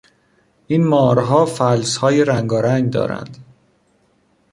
این 0.67 0.87
مارها 0.87 1.45
فلسهای 1.45 2.25
رنگارنگ 2.25 2.91
دارند. 2.91 3.37